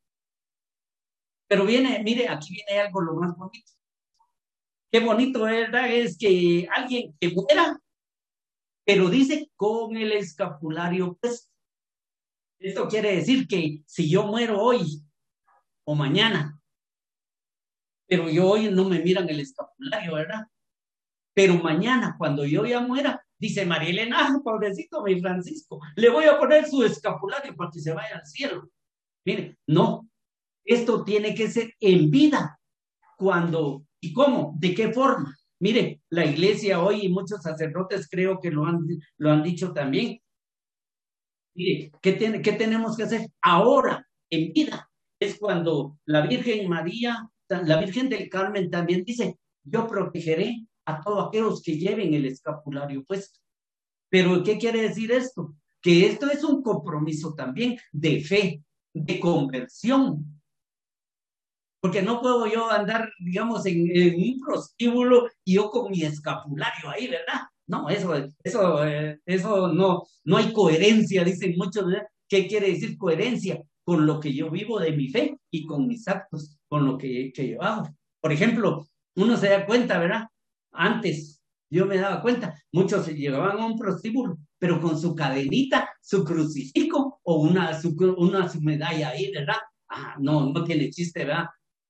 [1.48, 3.72] Pero viene, mire, aquí viene algo lo más bonito.
[4.96, 5.92] Qué bonito, ¿verdad?
[5.92, 7.78] Es que alguien que muera,
[8.86, 11.52] pero dice con el escapulario pues
[12.58, 15.04] Esto quiere decir que si yo muero hoy
[15.84, 16.62] o mañana
[18.08, 20.48] pero yo hoy no me miran el escapulario, ¿verdad?
[21.34, 26.24] Pero mañana, cuando yo ya muera, dice María Elena, ah, pobrecito mi Francisco, le voy
[26.24, 28.70] a poner su escapulario para que se vaya al cielo.
[29.26, 30.10] Mire, no,
[30.64, 32.58] esto tiene que ser en vida.
[33.18, 34.56] Cuando, ¿y cómo?
[34.58, 35.36] ¿De qué forma?
[35.60, 38.86] Mire, la iglesia hoy y muchos sacerdotes creo que lo han,
[39.18, 40.20] lo han dicho también.
[41.56, 44.90] Mire, ¿qué, tiene, ¿qué tenemos que hacer ahora, en vida?
[45.20, 51.28] Es cuando la Virgen María, la Virgen del Carmen también dice, yo protegeré a todos
[51.28, 53.40] aquellos que lleven el escapulario puesto.
[54.10, 55.56] Pero ¿qué quiere decir esto?
[55.82, 60.35] Que esto es un compromiso también de fe, de conversión.
[61.86, 63.80] Porque no puedo yo andar, digamos, en,
[64.16, 67.42] un prostíbulo y yo con mi escapulario ahí, ¿verdad?
[67.68, 68.12] No, eso,
[68.44, 71.86] eso, eh, eso no, no hay coherencia, dicen muchos.
[71.86, 72.08] ¿verdad?
[72.28, 73.62] ¿Qué quiere decir coherencia?
[73.84, 77.32] Con lo que yo vivo de mi fe y con mis actos, con lo que,
[77.32, 77.88] que yo hago.
[78.20, 80.24] Por ejemplo, uno se da cuenta, ¿verdad?
[80.72, 85.88] Antes, yo me daba cuenta, muchos se llevaban a un prostíbulo, pero con su cadenita,
[86.02, 89.58] su crucifijo o una su, una su medalla ahí, ¿verdad?
[89.88, 91.46] Ah, no, no tiene chiste, ¿verdad?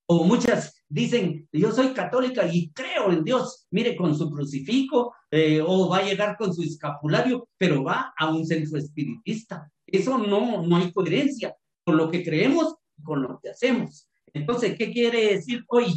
[0.08, 5.62] O muchas dicen, yo soy católica y creo en Dios, mire, con su crucifijo, eh,
[5.66, 9.72] o va a llegar con su escapulario, pero va a un centro espiritista.
[9.86, 14.10] Eso no, no hay coherencia con lo que creemos y con lo que hacemos.
[14.34, 15.94] Entonces, ¿qué quiere decir hoy?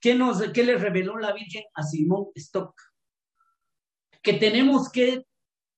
[0.00, 2.74] ¿Qué, nos, ¿Qué le reveló la Virgen a Simón Stock?
[4.22, 5.24] Que tenemos que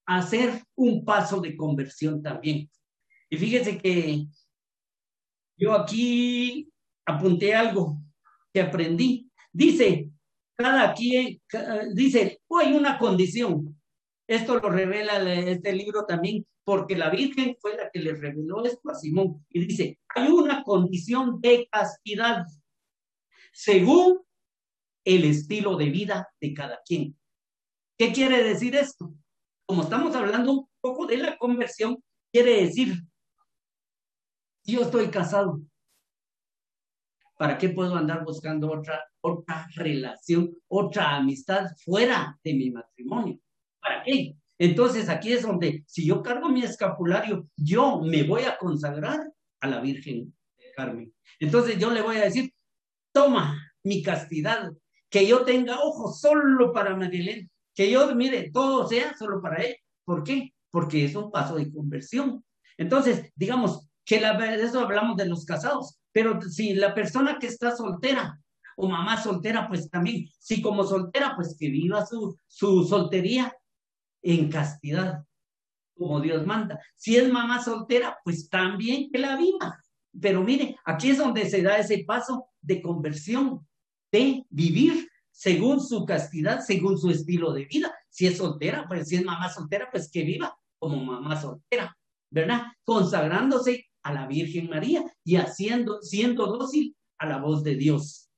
[0.06, 2.70] hacer un paso de conversión también.
[3.28, 4.26] Y fíjese que
[5.56, 6.70] yo aquí
[7.06, 7.98] apunté algo
[8.52, 9.30] que aprendí.
[9.52, 10.10] Dice,
[10.56, 11.40] cada quien,
[11.94, 13.80] dice, hay una condición.
[14.26, 18.90] Esto lo revela este libro también, porque la Virgen fue la que le reveló esto
[18.90, 19.44] a Simón.
[19.50, 22.44] Y dice, hay una condición de castidad
[23.52, 24.20] según
[25.04, 27.16] el estilo de vida de cada quien.
[27.98, 29.14] ¿Qué quiere decir esto?
[29.66, 32.02] Como estamos hablando un poco de la conversión,
[32.32, 33.02] quiere decir,
[34.64, 35.60] yo estoy casado,
[37.36, 43.38] ¿para qué puedo andar buscando otra, otra relación, otra amistad fuera de mi matrimonio?
[43.80, 44.36] ¿Para qué?
[44.58, 49.20] Entonces aquí es donde, si yo cargo mi escapulario, yo me voy a consagrar
[49.60, 50.34] a la Virgen
[50.76, 51.12] Carmen.
[51.40, 52.52] Entonces yo le voy a decir,
[53.12, 54.72] toma mi castidad,
[55.10, 59.76] que yo tenga ojos solo para Marilén, que yo mire todo sea solo para él.
[60.04, 60.54] ¿Por qué?
[60.70, 62.44] Porque es un paso de conversión.
[62.76, 67.74] Entonces, digamos que la, eso hablamos de los casados, pero si la persona que está
[67.74, 68.38] soltera
[68.76, 73.52] o mamá soltera, pues también, si como soltera, pues que viva su, su soltería
[74.22, 75.24] en castidad,
[75.96, 76.80] como Dios manda.
[76.96, 79.80] Si es mamá soltera, pues también que la viva.
[80.20, 83.66] Pero mire, aquí es donde se da ese paso de conversión,
[84.10, 87.94] de vivir según su castidad, según su estilo de vida.
[88.08, 91.96] Si es soltera, pues si es mamá soltera, pues que viva como mamá soltera,
[92.30, 92.62] ¿verdad?
[92.84, 98.30] Consagrándose a la Virgen María y haciendo, siendo dócil a la voz de Dios.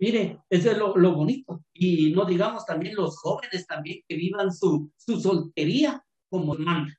[0.00, 1.64] Mire, eso es lo, lo, bonito.
[1.72, 6.94] Y no digamos también los jóvenes también que vivan su, su soltería como manda.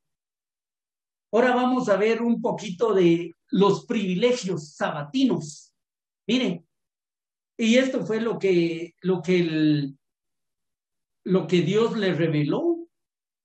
[1.32, 5.74] Ahora vamos a ver un poquito de los privilegios sabatinos.
[6.28, 6.66] Miren,
[7.58, 9.94] y esto fue lo que, lo que,
[11.24, 12.88] lo que Dios le reveló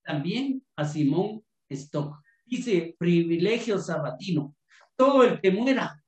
[0.03, 2.24] también a Simón Stock.
[2.45, 4.55] Dice privilegio sabatino.
[4.97, 6.03] Todo el que muera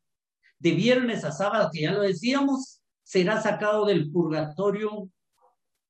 [0.58, 5.10] de viernes a sábado, que ya lo decíamos, será sacado del purgatorio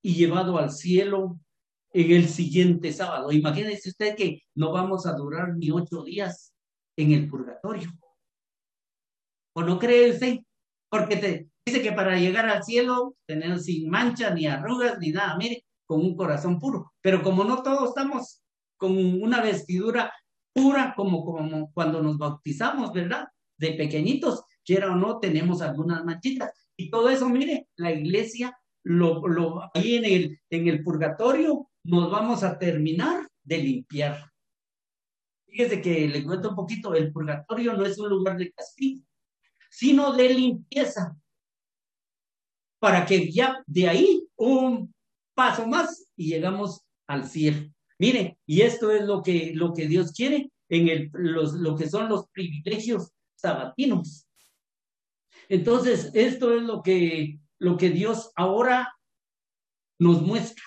[0.01, 1.39] y llevado al cielo
[1.93, 3.31] en el siguiente sábado.
[3.31, 6.53] Imagínese usted que no vamos a durar ni ocho días
[6.95, 7.91] en el purgatorio.
[9.53, 10.39] ¿O no cree usted?
[10.89, 15.35] Porque te, Dice que para llegar al cielo, tener sin mancha, ni arrugas, ni nada,
[15.35, 16.93] mire, con un corazón puro.
[17.01, 18.41] Pero como no todos estamos
[18.77, 20.13] con una vestidura
[20.57, 23.27] pura, como, como cuando nos bautizamos, ¿verdad?
[23.57, 26.51] De pequeñitos, quiera o no, tenemos algunas manchitas.
[26.75, 29.95] Y todo eso, mire, la iglesia, lo, lo, ahí
[30.49, 34.31] en el, purgatorio, nos vamos a terminar de limpiar.
[35.45, 39.03] Fíjese que le cuento un poquito, el purgatorio no es un lugar de castigo,
[39.69, 41.15] sino de limpieza
[42.79, 44.93] para que ya de ahí un
[45.35, 47.71] paso más y llegamos al cielo.
[47.99, 51.89] Mire, y esto es lo que, lo que Dios quiere en el, los, lo que
[51.89, 54.27] son los privilegios sabatinos.
[55.49, 58.93] Entonces, esto es lo que, lo que Dios ahora
[59.99, 60.63] nos muestra.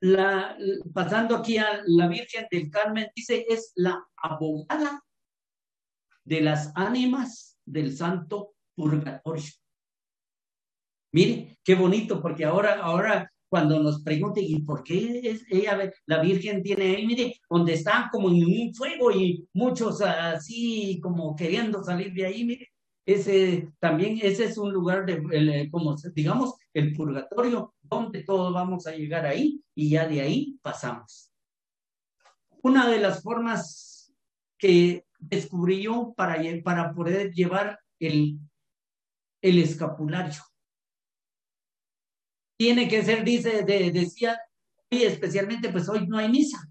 [0.00, 0.56] La,
[0.92, 5.02] pasando aquí a la Virgen del Carmen, dice, es la abogada
[6.24, 9.50] de las ánimas del santo purgatorio.
[11.12, 16.20] Mire, qué bonito, porque ahora, ahora cuando nos pregunten, ¿y por qué es ella, la
[16.20, 21.82] Virgen tiene ahí, mire, donde está como en un fuego y muchos así como queriendo
[21.82, 22.68] salir de ahí, mire,
[23.06, 28.94] ese también, ese es un lugar de, como digamos, el purgatorio, donde todos vamos a
[28.94, 31.32] llegar ahí y ya de ahí pasamos.
[32.60, 34.12] Una de las formas
[34.58, 38.38] que descubrí yo para, para poder llevar el,
[39.40, 40.42] el escapulario
[42.56, 44.38] tiene que ser, dice, de, decía,
[44.90, 46.68] y especialmente pues hoy no hay misa,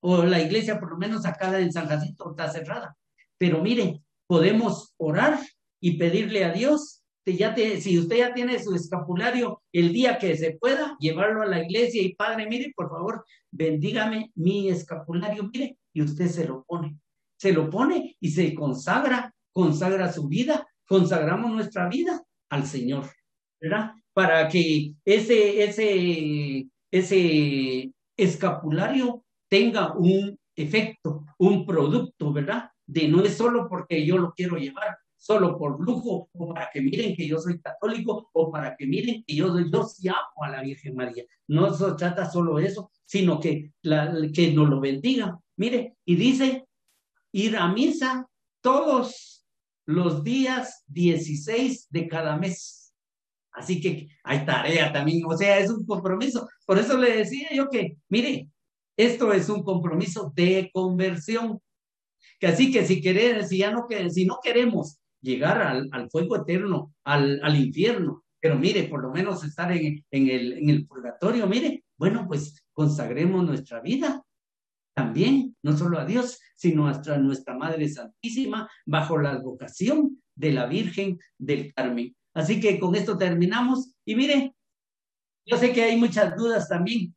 [0.00, 2.96] o la iglesia por lo menos acá en San Jacinto está cerrada.
[3.36, 5.38] Pero mire, podemos orar
[5.80, 6.98] y pedirle a Dios,
[7.36, 11.46] ya te, si usted ya tiene su escapulario, el día que se pueda, llevarlo a
[11.46, 16.64] la iglesia y Padre, mire, por favor, bendígame mi escapulario, mire, y usted se lo
[16.64, 16.98] pone.
[17.36, 23.10] Se lo pone y se consagra, consagra su vida, consagramos nuestra vida al Señor,
[23.60, 23.92] ¿verdad?
[24.18, 32.68] Para que ese, ese, ese escapulario tenga un efecto, un producto, ¿verdad?
[32.84, 36.80] De no es solo porque yo lo quiero llevar, solo por lujo, o para que
[36.80, 40.50] miren que yo soy católico, o para que miren que yo, yo sí amo a
[40.50, 41.24] la Virgen María.
[41.46, 45.38] No se trata solo de eso, sino que, la, que nos lo bendiga.
[45.56, 46.66] Mire, y dice,
[47.30, 48.26] ir a misa
[48.62, 49.46] todos
[49.86, 52.87] los días 16 de cada mes.
[53.58, 56.48] Así que hay tarea también, o sea, es un compromiso.
[56.64, 58.48] Por eso le decía yo que, mire,
[58.96, 61.60] esto es un compromiso de conversión.
[62.38, 66.94] Que así que si queremos, si ya no, si no queremos llegar al, fuego eterno,
[67.02, 73.44] al, infierno, pero mire, por lo menos estar en, el, purgatorio, mire, bueno, pues consagremos
[73.44, 74.22] nuestra vida
[74.94, 80.66] también, no solo a Dios, sino a nuestra Madre Santísima, bajo la vocación de la
[80.66, 82.14] Virgen del Carmen.
[82.38, 83.96] Así que con esto terminamos.
[84.04, 84.54] Y mire,
[85.44, 87.12] yo sé que hay muchas dudas también,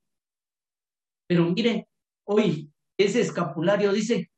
[1.27, 1.87] pero mire,
[2.25, 4.31] hoy ese escapulario dice,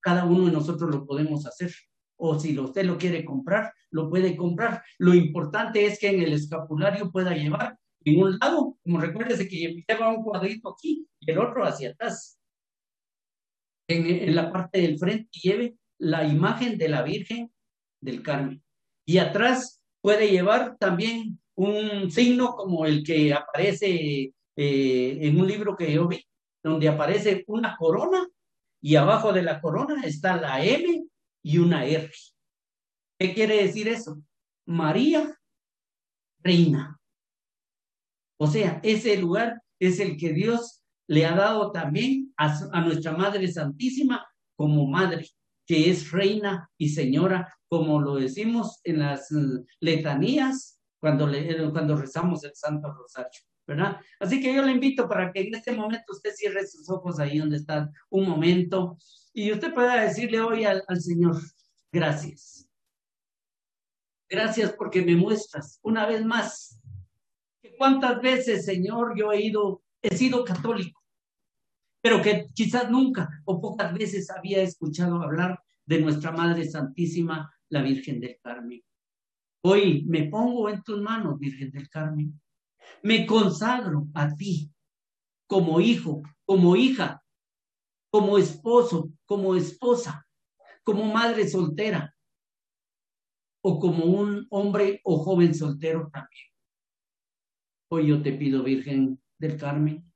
[0.00, 1.72] cada uno de nosotros lo podemos hacer.
[2.20, 4.84] O si usted lo quiere comprar, lo puede comprar.
[4.98, 9.84] Lo importante es que en el escapulario pueda llevar en un lado, como recuérdese que
[9.88, 12.38] lleva un cuadrito aquí y el otro hacia atrás.
[13.88, 17.52] En, en la parte del frente lleve la imagen de la Virgen
[18.00, 18.62] del Carmen.
[19.04, 25.76] Y atrás puede llevar también un signo como el que aparece eh, en un libro
[25.76, 26.24] que yo vi,
[26.62, 28.26] donde aparece una corona
[28.80, 31.04] y abajo de la corona está la M
[31.42, 32.10] y una R.
[33.18, 34.22] ¿Qué quiere decir eso?
[34.66, 35.36] María,
[36.42, 36.98] reina.
[38.38, 43.12] O sea, ese lugar es el que Dios le ha dado también a, a nuestra
[43.12, 44.24] Madre Santísima
[44.54, 45.26] como madre
[45.68, 49.36] que es reina y señora, como lo decimos en las eh,
[49.80, 54.00] letanías cuando, eh, cuando rezamos el Santo Rosario, ¿verdad?
[54.18, 57.38] Así que yo le invito para que en este momento usted cierre sus ojos ahí
[57.38, 58.96] donde está un momento
[59.34, 61.36] y usted pueda decirle hoy al, al Señor,
[61.92, 62.66] gracias.
[64.26, 66.80] Gracias porque me muestras una vez más
[67.60, 70.97] que cuántas veces, Señor, yo he ido, he sido católico
[72.00, 77.82] pero que quizás nunca o pocas veces había escuchado hablar de nuestra Madre Santísima, la
[77.82, 78.82] Virgen del Carmen.
[79.62, 82.40] Hoy me pongo en tus manos, Virgen del Carmen.
[83.02, 84.70] Me consagro a ti
[85.46, 87.22] como hijo, como hija,
[88.10, 90.26] como esposo, como esposa,
[90.84, 92.14] como madre soltera
[93.62, 96.46] o como un hombre o joven soltero también.
[97.90, 100.10] Hoy yo te pido, Virgen del Carmen,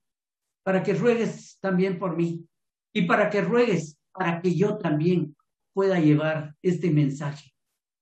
[0.63, 2.47] para que ruegues también por mí
[2.93, 5.37] y para que ruegues para que yo también
[5.73, 7.55] pueda llevar este mensaje,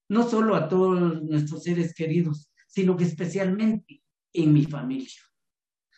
[0.08, 4.02] no solo a todos nuestros seres queridos, sino que especialmente
[4.32, 5.20] en mi familia.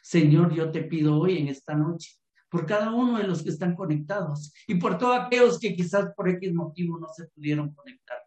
[0.02, 2.10] Señor, yo te pido hoy en esta noche
[2.50, 6.28] por cada uno de los que están conectados y por todos aquellos que quizás por
[6.28, 8.18] X motivo no se pudieron conectar,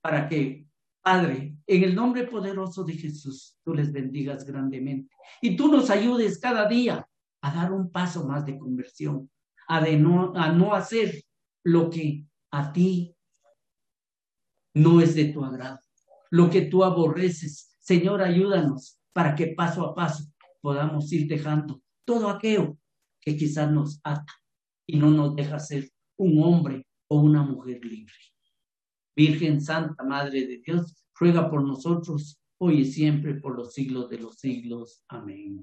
[0.00, 0.66] para que,
[1.02, 6.38] Padre, en el nombre poderoso de Jesús, tú les bendigas grandemente y tú nos ayudes
[6.38, 7.06] cada día
[7.42, 9.30] a dar un paso más de conversión,
[9.68, 11.22] a, de no, hacer
[11.64, 13.14] lo que a ti
[14.74, 15.80] no es de tu agrado,
[16.30, 17.76] lo que tú aborreces.
[17.80, 20.24] Señor, ayúdanos para que paso a paso
[20.60, 22.78] podamos ir dejando todo aquello
[23.20, 24.32] que quizás nos ata
[24.86, 28.14] y no nos deja ser un hombre o una mujer libre.
[29.14, 34.18] Virgen Santa, Madre de Dios, ruega por nosotros hoy y siempre por los siglos de
[34.18, 35.04] los siglos.
[35.08, 35.60] Amén.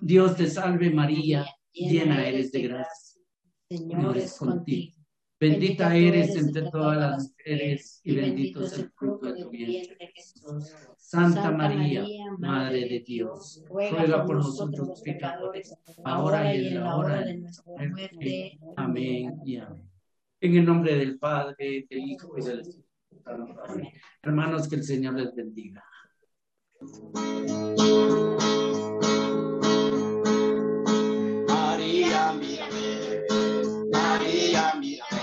[0.00, 3.22] Dios te salve María, llena eres de gracia.
[3.68, 4.96] Señor es contigo.
[5.38, 10.74] Bendita eres entre todas las mujeres y bendito es el fruto de tu vientre, Jesús.
[10.98, 12.04] Santa María,
[12.38, 15.72] Madre de Dios, ruega por nosotros pecadores,
[16.04, 18.58] ahora y en la hora de nuestra muerte.
[18.76, 19.88] Amén y amén.
[20.40, 23.54] En el nombre del Padre, del Hijo y del Espíritu Santo.
[24.22, 25.84] Hermanos, que el Señor les bendiga.
[31.46, 33.20] María, mírame,
[33.92, 35.20] María, mírame.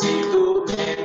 [0.00, 0.96] Si tú me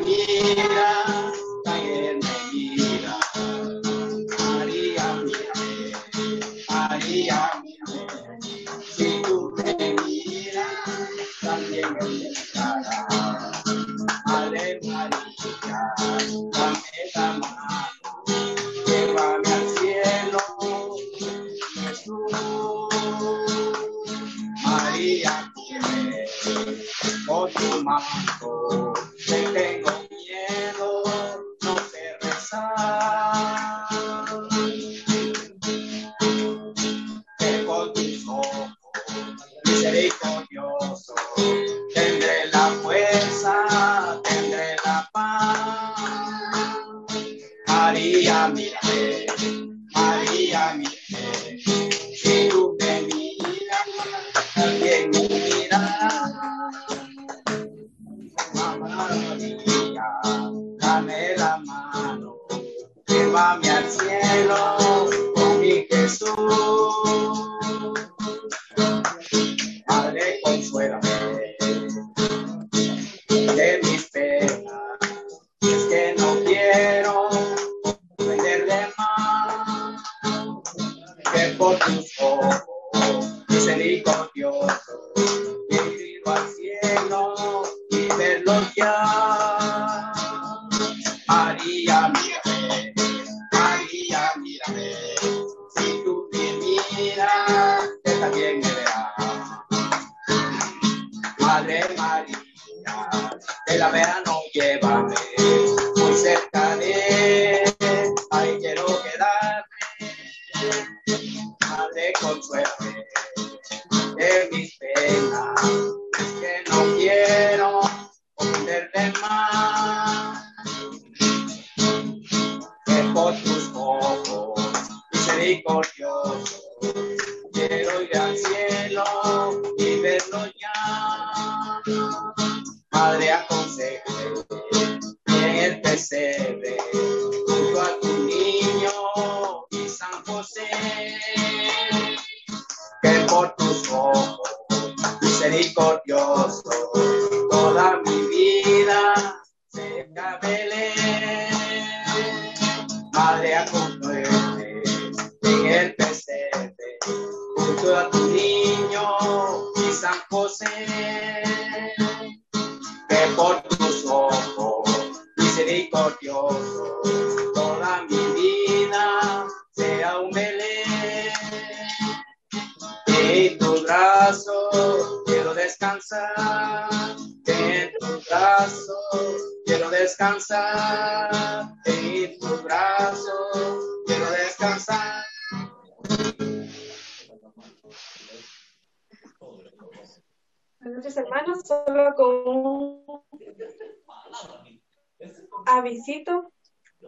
[195.77, 196.51] avisito.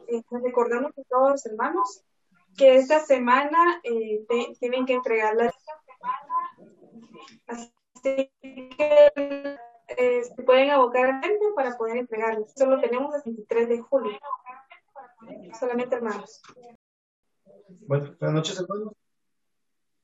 [0.08, 2.04] Eh, recordamos a todos los hermanos
[2.58, 4.26] que esta semana eh,
[4.60, 5.52] tienen que entregar la
[7.48, 9.12] Así que
[9.98, 11.22] eh, se pueden abocar
[11.56, 12.48] para poder entregarlo.
[12.56, 14.18] Solo tenemos el 23 de julio.
[15.60, 16.42] Solamente hermanos.
[17.88, 18.94] Bueno, buenas noches, hermanos.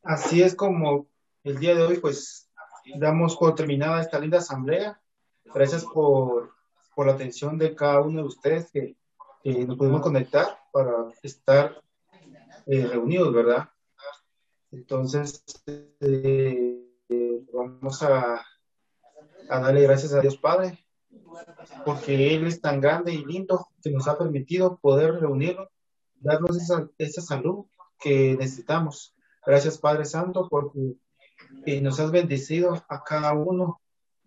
[0.03, 1.07] Así es como
[1.43, 2.49] el día de hoy, pues,
[2.97, 5.01] damos por terminada esta linda asamblea.
[5.45, 6.56] Gracias por,
[6.97, 8.97] por la atención de cada uno de ustedes que,
[9.45, 11.79] nos pudimos conectar para estar
[12.65, 13.69] eh, reunidos, ¿verdad?
[14.71, 18.43] Entonces, eh, vamos a,
[19.47, 20.79] a darle gracias a Dios Padre,
[21.85, 25.67] porque Él es tan grande y lindo que nos ha permitido poder reunirnos
[26.15, 27.67] darnos esa, esa salud
[27.99, 29.15] que necesitamos.
[29.45, 30.95] Gracias, Padre Santo, porque
[31.67, 33.79] eh, nos has bendecido a cada uno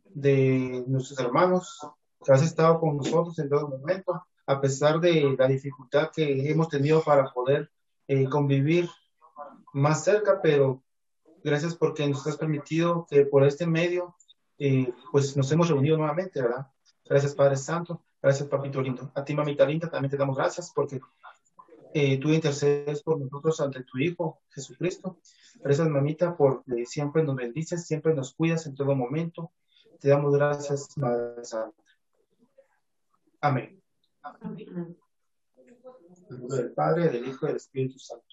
[0.05, 1.81] de nuestros hermanos
[2.29, 7.03] has estado con nosotros en todo momento, a pesar de la dificultad que hemos tenido
[7.03, 7.71] para poder
[8.09, 8.89] eh, convivir
[9.73, 10.83] más cerca, pero
[11.43, 14.17] gracias porque nos has permitido que por este medio
[14.59, 16.67] eh, pues nos hemos reunido nuevamente, ¿verdad?
[17.09, 18.03] Gracias, Padre Santo.
[18.23, 19.11] Gracias, Papito Lindo.
[19.15, 21.01] A ti, Mamita Linda, también te damos gracias porque
[21.95, 25.19] eh, tú intercedes por nosotros ante tu Hijo, Jesucristo.
[25.63, 29.51] Gracias, Mamita, porque siempre nos bendices, siempre nos cuidas en todo momento.
[29.99, 31.83] Te damos gracias, Madre Santa.
[33.41, 33.83] Amén.
[34.23, 34.97] Amén.
[36.29, 38.27] En nombre del Padre, del Hijo y del Espíritu Santo.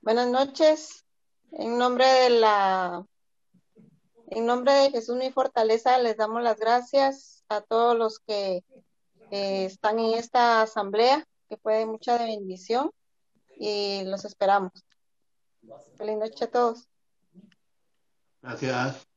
[0.00, 1.04] Buenas noches.
[1.52, 3.04] En nombre de la
[4.30, 8.62] en nombre de Jesús mi fortaleza les damos las gracias a todos los que
[9.30, 12.90] eh, están en esta asamblea, que fue mucha bendición
[13.56, 14.72] y los esperamos.
[15.96, 16.86] Feliz noche a todos.
[18.42, 19.07] Gracias.